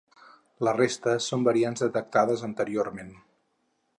La 0.67 0.71
resta 0.77 1.13
són 1.25 1.43
variants 1.49 1.85
detectades 1.85 2.45
anteriorment. 2.49 3.13